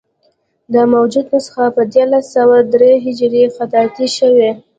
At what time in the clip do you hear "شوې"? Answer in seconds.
4.17-4.51